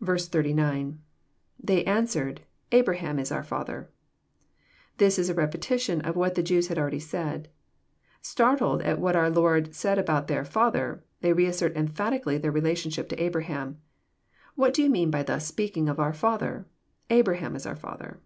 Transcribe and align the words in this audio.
^B. 0.00 0.96
^lThey 1.66 1.84
answered,.. 1.84 2.42
Abraham 2.70 3.18
is 3.18 3.32
our 3.32 3.42
father,"] 3.42 3.90
This 4.98 5.18
Is 5.18 5.28
a 5.28 5.34
repeti 5.34 5.80
tion 5.80 6.00
of 6.02 6.14
what 6.14 6.36
the 6.36 6.42
Jews 6.44 6.68
had 6.68 6.78
already 6.78 7.00
said. 7.00 7.48
Startled 8.22 8.80
at 8.82 9.00
what 9.00 9.16
our 9.16 9.28
Lord 9.28 9.74
said 9.74 9.98
about 9.98 10.28
their'' 10.28 10.44
father," 10.60 11.02
they 11.20 11.32
reassert 11.32 11.76
emphatically 11.76 12.38
their 12.38 12.52
relationship 12.52 13.08
to 13.08 13.20
Abraham.—'* 13.20 13.80
What 14.54 14.72
do 14.72 14.84
you 14.84 14.88
mean 14.88 15.10
by 15.10 15.24
thus 15.24 15.46
speak 15.48 15.76
ing 15.76 15.88
of 15.88 15.98
our 15.98 16.12
father? 16.12 16.68
Abraham 17.10 17.56
is 17.56 17.66
our 17.66 17.74
father." 17.74 18.20